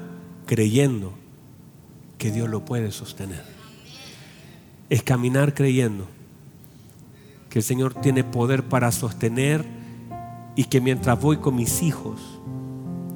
[0.46, 1.14] creyendo
[2.18, 3.59] que Dios lo puede sostener.
[4.90, 6.08] Es caminar creyendo
[7.50, 9.66] que el Señor tiene poder para sostener
[10.56, 12.20] y que mientras voy con mis hijos,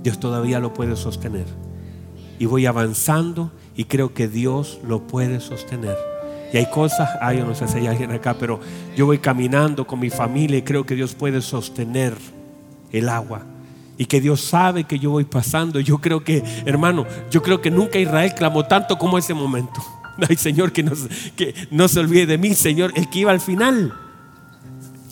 [0.03, 1.45] Dios todavía lo puede sostener.
[2.39, 5.97] Y voy avanzando y creo que Dios lo puede sostener.
[6.51, 8.59] Y hay cosas, ay, yo no sé si hay alguien acá, pero
[8.95, 12.13] yo voy caminando con mi familia y creo que Dios puede sostener
[12.91, 13.43] el agua
[13.97, 15.79] y que Dios sabe que yo voy pasando.
[15.79, 19.81] Yo creo que, hermano, yo creo que nunca Israel clamó tanto como ese momento.
[20.29, 20.91] Ay, Señor, que no,
[21.35, 23.93] que no se olvide de mí, Señor, el que iba al final.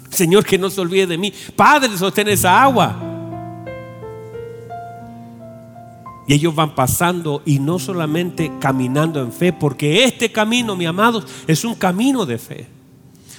[0.09, 1.33] Señor, que no se olvide de mí.
[1.55, 2.95] Padre, sostén esa agua.
[6.27, 11.25] Y ellos van pasando y no solamente caminando en fe, porque este camino, mi amados,
[11.47, 12.67] es un camino de fe.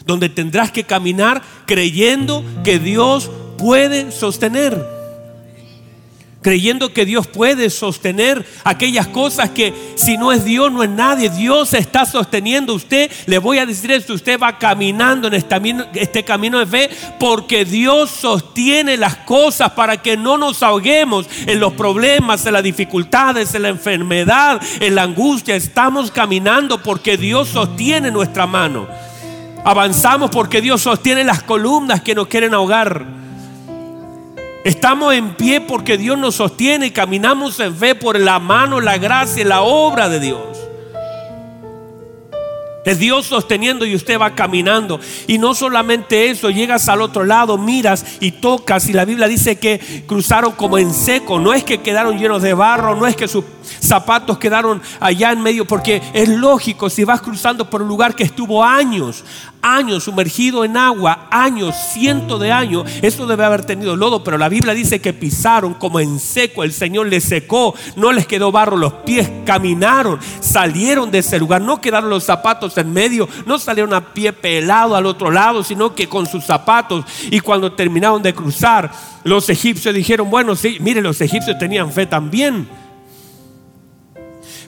[0.05, 5.02] Donde tendrás que caminar creyendo que Dios puede sostener
[6.43, 11.31] creyendo que Dios puede sostener aquellas cosas que si no es Dios, no es nadie.
[11.31, 13.11] Dios está sosteniendo usted.
[13.27, 15.57] Le voy a decir esto, usted va caminando en este,
[15.95, 21.61] este camino de fe porque Dios sostiene las cosas para que no nos ahoguemos en
[21.61, 25.55] los problemas, en las dificultades, en la enfermedad, en la angustia.
[25.55, 28.89] Estamos caminando porque Dios sostiene nuestra mano.
[29.65, 33.22] Avanzamos porque Dios sostiene las columnas que nos quieren ahogar.
[34.65, 38.97] Estamos en pie porque Dios nos sostiene y caminamos en fe por la mano, la
[38.97, 40.41] gracia y la obra de Dios.
[42.85, 44.99] Es Dios sosteniendo y usted va caminando.
[45.27, 48.89] Y no solamente eso, llegas al otro lado, miras y tocas.
[48.89, 51.39] Y la Biblia dice que cruzaron como en seco.
[51.39, 53.45] No es que quedaron llenos de barro, no es que sus
[53.81, 58.25] zapatos quedaron allá en medio, porque es lógico, si vas cruzando por un lugar que
[58.25, 59.25] estuvo años,
[59.61, 64.49] años sumergido en agua, años, cientos de años, eso debe haber tenido lodo, pero la
[64.49, 68.77] Biblia dice que pisaron como en seco, el Señor les secó, no les quedó barro
[68.77, 73.93] los pies, caminaron, salieron de ese lugar, no quedaron los zapatos en medio, no salieron
[73.95, 77.05] a pie pelado al otro lado, sino que con sus zapatos.
[77.31, 78.91] Y cuando terminaron de cruzar,
[79.25, 82.69] los egipcios dijeron, bueno, sí, mire, los egipcios tenían fe también.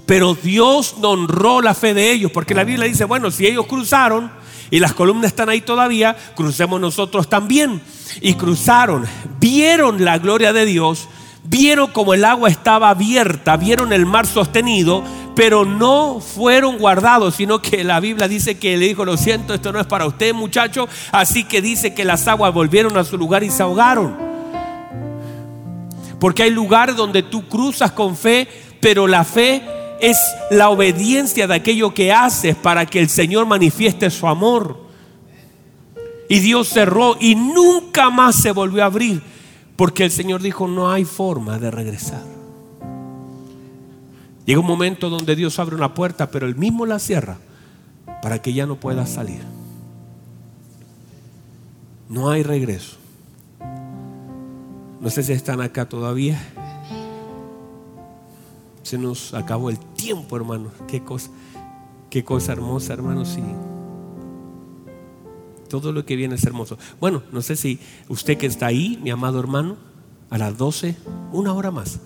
[0.07, 3.67] Pero Dios no honró la fe de ellos, porque la Biblia dice, bueno, si ellos
[3.67, 4.31] cruzaron
[4.71, 7.81] y las columnas están ahí todavía, crucemos nosotros también.
[8.21, 9.07] Y cruzaron,
[9.41, 11.09] vieron la gloria de Dios,
[11.45, 15.03] vieron como el agua estaba abierta, vieron el mar sostenido,
[15.35, 19.73] pero no fueron guardados, sino que la Biblia dice que le dijo, lo siento, esto
[19.73, 23.43] no es para usted muchacho, así que dice que las aguas volvieron a su lugar
[23.43, 24.17] y se ahogaron.
[26.21, 28.49] Porque hay lugares donde tú cruzas con fe,
[28.81, 29.63] pero la fe
[30.01, 30.19] es
[30.51, 34.85] la obediencia de aquello que haces para que el Señor manifieste su amor.
[36.29, 39.23] Y Dios cerró y nunca más se volvió a abrir,
[39.77, 42.44] porque el Señor dijo, no hay forma de regresar.
[44.47, 47.39] Llega un momento donde Dios abre una puerta, pero él mismo la cierra
[48.21, 49.41] para que ya no pueda salir.
[52.09, 52.97] No hay regreso.
[55.01, 56.39] No sé si están acá todavía.
[58.83, 60.71] Se nos acabó el tiempo, hermano.
[60.89, 61.31] Qué cosa,
[62.11, 63.25] qué cosa hermosa, hermano.
[63.25, 63.43] Sí.
[65.71, 66.77] Todo lo que viene es hermoso.
[67.01, 69.77] Bueno, no sé si usted que está ahí, mi amado hermano,
[70.29, 70.97] a las 12,
[71.33, 71.99] una hora más,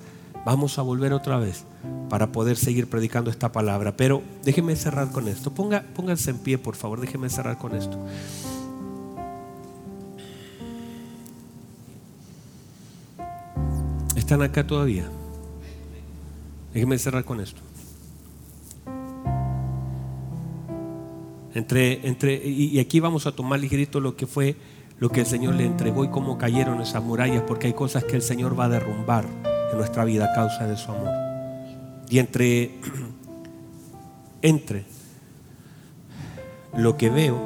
[0.46, 1.64] vamos a volver otra vez
[2.08, 3.96] para poder seguir predicando esta palabra.
[3.96, 5.52] Pero déjeme cerrar con esto.
[5.52, 7.00] Pónganse en pie, por favor.
[7.00, 7.98] Déjeme cerrar con esto.
[14.16, 15.08] ¿Están acá todavía?
[16.74, 17.62] Déjenme cerrar con esto.
[21.54, 24.56] Entre, entre, y aquí vamos a tomar ligerito lo que fue
[24.98, 28.16] lo que el Señor le entregó y cómo cayeron esas murallas, porque hay cosas que
[28.16, 29.26] el Señor va a derrumbar
[29.70, 31.27] en nuestra vida a causa de su amor.
[32.08, 32.78] Y entre,
[34.42, 34.84] entre
[36.76, 37.38] lo que veo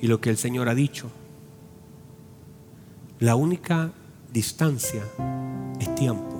[0.00, 1.10] y lo que el Señor ha dicho,
[3.18, 3.92] la única
[4.32, 5.02] distancia
[5.80, 6.30] es tiempo.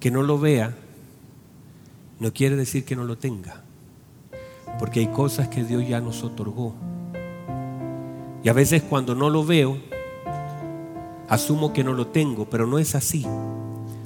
[0.00, 0.74] Que no lo vea
[2.24, 3.62] no quiere decir que no lo tenga,
[4.78, 6.74] porque hay cosas que Dios ya nos otorgó.
[8.42, 9.76] Y a veces cuando no lo veo,
[11.28, 13.26] asumo que no lo tengo, pero no es así.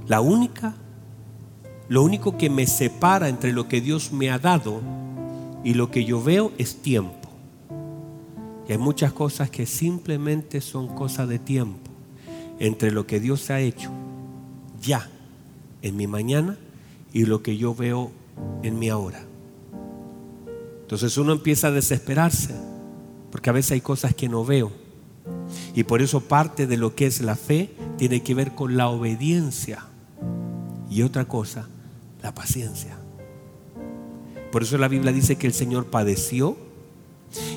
[0.09, 0.75] La única,
[1.89, 4.81] lo único que me separa entre lo que Dios me ha dado
[5.63, 7.29] y lo que yo veo es tiempo.
[8.67, 11.91] Y hay muchas cosas que simplemente son cosas de tiempo
[12.59, 13.91] entre lo que Dios ha hecho
[14.81, 15.09] ya
[15.83, 16.57] en mi mañana
[17.13, 18.11] y lo que yo veo
[18.63, 19.21] en mi ahora.
[20.83, 22.55] Entonces uno empieza a desesperarse,
[23.31, 24.73] porque a veces hay cosas que no veo.
[25.75, 28.89] Y por eso parte de lo que es la fe tiene que ver con la
[28.89, 29.88] obediencia.
[30.91, 31.69] Y otra cosa,
[32.23, 32.99] la paciencia.
[34.51, 36.57] Por eso la Biblia dice que el Señor padeció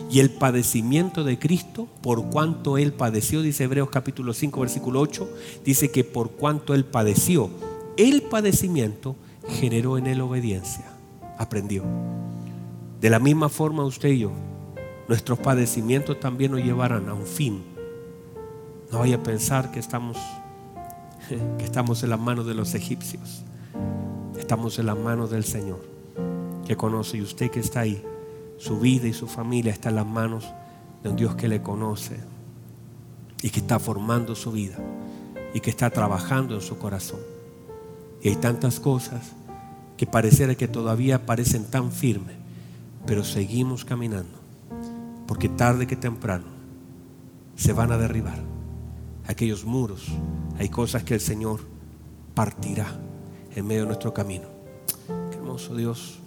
[0.10, 5.30] y el padecimiento de Cristo, por cuanto Él padeció, dice Hebreos capítulo 5, versículo 8,
[5.64, 7.50] dice que por cuanto Él padeció,
[7.98, 9.16] el padecimiento
[9.48, 10.86] generó en él obediencia.
[11.38, 11.84] Aprendió.
[13.00, 14.32] De la misma forma usted y yo,
[15.08, 17.64] nuestros padecimientos también nos llevarán a un fin.
[18.92, 20.18] No vaya a pensar que estamos,
[21.58, 23.44] que estamos en las manos de los egipcios.
[24.38, 25.82] Estamos en las manos del Señor,
[26.66, 27.18] que conoce.
[27.18, 28.04] Y usted que está ahí,
[28.58, 30.46] su vida y su familia está en las manos
[31.04, 32.20] de un Dios que le conoce
[33.42, 34.78] y que está formando su vida
[35.54, 37.20] y que está trabajando en su corazón.
[38.22, 39.32] Y hay tantas cosas
[39.98, 42.36] que pareciera que todavía parecen tan firmes,
[43.06, 44.38] pero seguimos caminando,
[45.28, 46.46] porque tarde que temprano
[47.56, 48.40] se van a derribar
[49.28, 50.08] aquellos muros.
[50.62, 51.62] Hay cosas que el Señor
[52.36, 52.86] partirá
[53.56, 54.46] en medio de nuestro camino.
[55.32, 56.20] Qué hermoso Dios.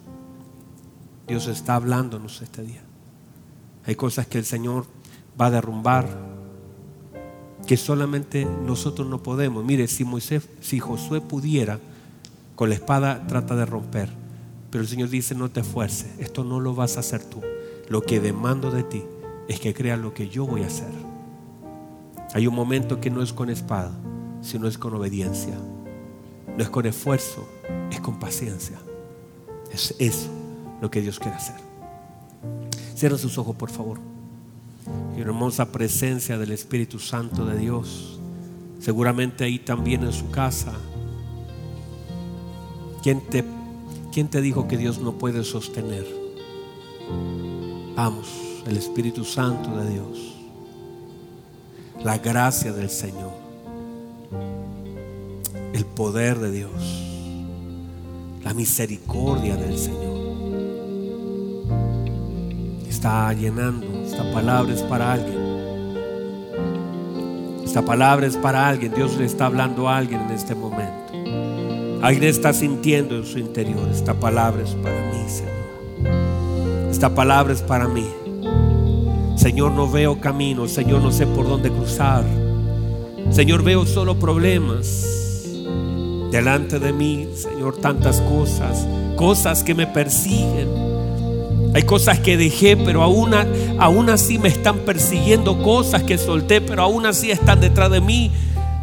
[1.29, 2.83] Dios está hablándonos este día.
[3.87, 4.87] Hay cosas que el Señor
[5.41, 6.09] va a derrumbar
[7.65, 9.65] que solamente nosotros no podemos.
[9.65, 11.79] Mire, si Moisés, si Josué pudiera,
[12.57, 14.09] con la espada trata de romper.
[14.69, 17.41] Pero el Señor dice, no te esfuerces, esto no lo vas a hacer tú.
[17.89, 19.05] Lo que demando de ti
[19.47, 20.91] es que creas lo que yo voy a hacer.
[22.35, 23.93] Hay un momento que no es con espada,
[24.45, 25.59] sino es con obediencia.
[26.57, 27.49] No es con esfuerzo,
[27.91, 28.79] es con paciencia.
[29.73, 30.29] Es eso
[30.81, 31.57] lo que Dios quiere hacer.
[32.95, 33.99] Cierra sus ojos, por favor
[35.17, 38.19] y hermosa presencia del Espíritu Santo de Dios.
[38.81, 40.73] Seguramente ahí también en su casa.
[43.03, 43.45] ¿Quién te,
[44.13, 46.07] quién te dijo que Dios no puede sostener?
[47.95, 48.29] Vamos,
[48.67, 50.35] el Espíritu Santo de Dios.
[52.03, 53.44] La gracia del Señor.
[55.73, 57.01] El poder de Dios.
[58.45, 60.15] la misericordia del Señor.
[62.89, 63.87] Está llenando.
[64.05, 65.39] Esta palabra es para alguien.
[67.65, 68.93] Esta palabra es para alguien.
[68.95, 71.13] Dios le está hablando a alguien en este momento.
[72.03, 73.89] Alguien está sintiendo en su interior.
[73.91, 76.91] Esta palabra es para mí, Señor.
[76.91, 78.07] Esta palabra es para mí.
[79.37, 80.69] Señor, no veo camino.
[80.69, 82.25] Señor, no sé por dónde cruzar.
[83.31, 85.25] Señor, veo solo problemas
[86.31, 90.69] delante de mí, Señor, tantas cosas, cosas que me persiguen.
[91.75, 93.33] Hay cosas que dejé, pero aún,
[93.79, 98.31] aún así me están persiguiendo, cosas que solté, pero aún así están detrás de mí.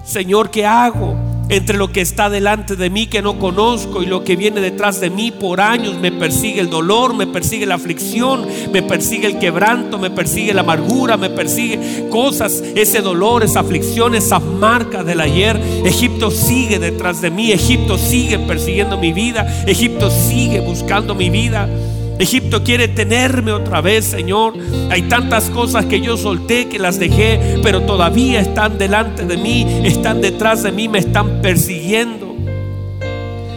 [0.04, 1.16] Señor, ¿qué hago?
[1.52, 5.02] Entre lo que está delante de mí que no conozco y lo que viene detrás
[5.02, 6.00] de mí por años.
[6.00, 10.62] Me persigue el dolor, me persigue la aflicción, me persigue el quebranto, me persigue la
[10.62, 15.60] amargura, me persigue cosas, ese dolor, esa aflicción, esas marcas del ayer.
[15.86, 21.68] Egipto sigue detrás de mí, Egipto sigue persiguiendo mi vida, Egipto sigue buscando mi vida.
[22.22, 24.54] Egipto quiere tenerme otra vez, Señor.
[24.90, 29.66] Hay tantas cosas que yo solté, que las dejé, pero todavía están delante de mí,
[29.84, 32.21] están detrás de mí, me están persiguiendo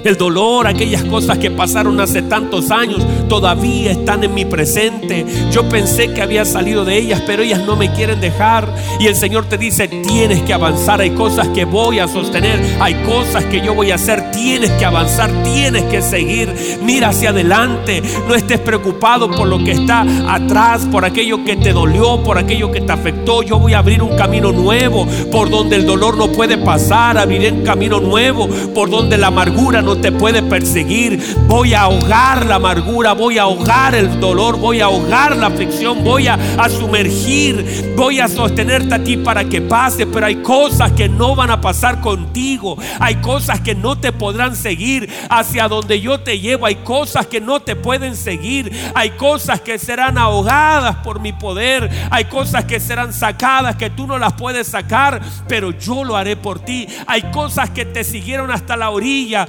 [0.05, 5.25] el dolor, aquellas cosas que pasaron hace tantos años, todavía están en mi presente.
[5.51, 8.69] Yo pensé que había salido de ellas, pero ellas no me quieren dejar.
[9.01, 12.95] Y el Señor te dice, tienes que avanzar, hay cosas que voy a sostener, hay
[13.07, 16.53] cosas que yo voy a hacer, tienes que avanzar, tienes que seguir.
[16.83, 21.73] Mira hacia adelante, no estés preocupado por lo que está atrás, por aquello que te
[21.73, 23.43] dolió, por aquello que te afectó.
[23.43, 27.51] Yo voy a abrir un camino nuevo por donde el dolor no puede pasar, abriré
[27.53, 31.23] un camino nuevo por donde la amargura no te puede perseguir.
[31.47, 36.05] Voy a ahogar la amargura, voy a ahogar el dolor, voy a ahogar la aflicción,
[36.05, 36.39] voy a,
[36.69, 40.07] sumergir, voy a sostenerte a ti para que pase.
[40.07, 42.77] Pero hay cosas que no van a pasar contigo.
[43.01, 46.67] Hay cosas que no te podrán seguir hacia donde yo te llevo.
[46.67, 48.73] Hay cosas que no te pueden seguir.
[48.95, 51.91] Hay cosas que serán ahogadas por mi poder.
[52.11, 56.37] Hay cosas que serán sacadas que tú no las puedes sacar, pero yo lo haré
[56.37, 56.87] por ti.
[57.07, 59.47] Hay cosas que te siguieron hasta la orilla,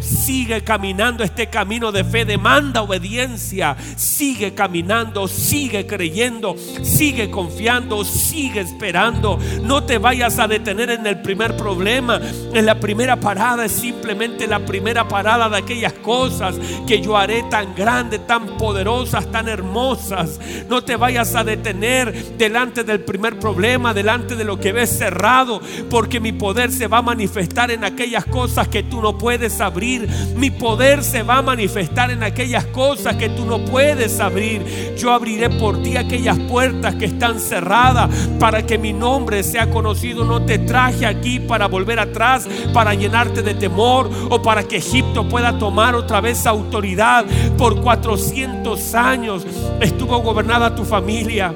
[0.00, 8.60] sigue caminando este camino de fe, demanda obediencia, sigue caminando, sigue creyendo, sigue confiando, sigue
[8.60, 9.38] esperando.
[9.62, 12.20] No te vayas a detener en el primer problema,
[12.52, 16.56] en la primera parada es simplemente la primera parada de aquellas cosas
[16.86, 20.40] que yo haré tan grandes, tan poderosas, tan hermosas.
[20.68, 25.60] No te vayas a detener delante del primer problema, delante de lo que ves cerrado,
[25.90, 29.60] porque mi poder se va a manifestar en aquellas cosas que tú no puedes
[30.36, 34.94] mi poder se va a manifestar en aquellas cosas que tú no puedes abrir.
[34.96, 40.24] Yo abriré por ti aquellas puertas que están cerradas para que mi nombre sea conocido.
[40.24, 45.28] No te traje aquí para volver atrás, para llenarte de temor o para que Egipto
[45.28, 47.24] pueda tomar otra vez autoridad.
[47.58, 49.46] Por 400 años
[49.80, 51.54] estuvo gobernada tu familia.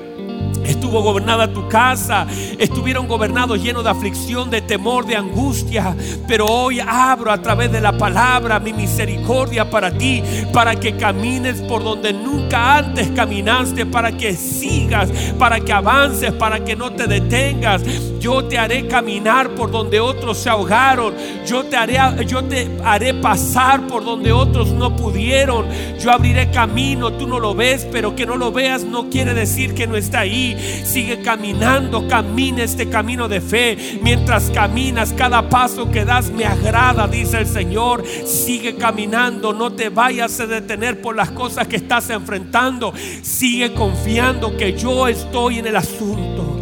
[0.69, 2.27] Estuvo gobernada tu casa.
[2.59, 5.97] Estuvieron gobernados llenos de aflicción, de temor, de angustia.
[6.27, 10.23] Pero hoy abro a través de la palabra mi misericordia para ti.
[10.53, 13.87] Para que camines por donde nunca antes caminaste.
[13.87, 15.11] Para que sigas.
[15.39, 16.33] Para que avances.
[16.33, 17.83] Para que no te detengas.
[18.21, 21.15] Yo te haré caminar por donde otros se ahogaron.
[21.47, 25.65] Yo te haré, yo te haré pasar por donde otros no pudieron.
[25.99, 27.11] Yo abriré camino.
[27.15, 27.87] Tú no lo ves.
[27.91, 30.58] Pero que no lo veas no quiere decir que no está ahí.
[30.59, 33.99] Sigue caminando, camina este camino de fe.
[34.03, 38.05] Mientras caminas, cada paso que das me agrada, dice el Señor.
[38.07, 42.93] Sigue caminando, no te vayas a detener por las cosas que estás enfrentando.
[43.23, 46.57] Sigue confiando que yo estoy en el asunto.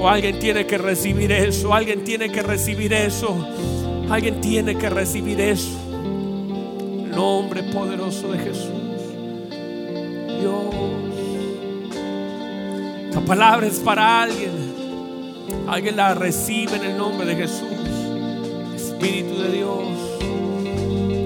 [0.00, 3.46] O alguien tiene que recibir eso, alguien tiene que recibir eso.
[4.10, 5.78] Alguien tiene que recibir eso.
[7.14, 8.70] Nombre poderoso de Jesús.
[10.40, 11.09] Dios.
[13.10, 14.52] Esta palabra es para alguien.
[15.66, 17.66] Alguien la recibe en el nombre de Jesús.
[18.72, 19.88] Espíritu de Dios.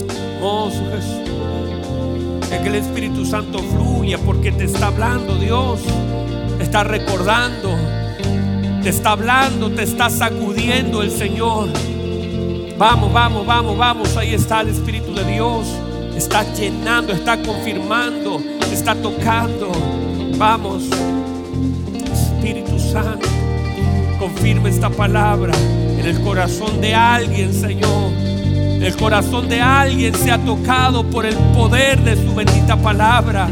[0.08, 2.48] Hermoso Jesús.
[2.48, 5.80] Que el Espíritu Santo fluya porque te está hablando Dios.
[6.56, 7.68] Te está recordando.
[8.82, 11.68] Te está hablando, te está sacudiendo el Señor.
[12.78, 14.16] Vamos, vamos, vamos, vamos.
[14.16, 15.66] Ahí está el Espíritu de Dios.
[16.16, 18.40] Está llenando, está confirmando,
[18.72, 19.70] está tocando.
[20.38, 20.88] Vamos.
[22.44, 23.26] Espíritu Santo,
[24.18, 25.54] confirma esta palabra
[25.98, 28.12] en el corazón de alguien, Señor.
[28.82, 33.48] El corazón de alguien se ha tocado por el poder de su bendita palabra.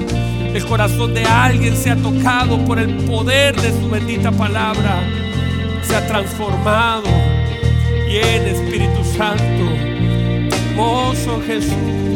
[0.53, 5.01] El corazón de alguien se ha tocado por el poder de su bendita palabra.
[5.85, 7.09] Se ha transformado.
[8.07, 10.55] Viene Espíritu Santo.
[10.55, 12.12] Hermoso Jesús.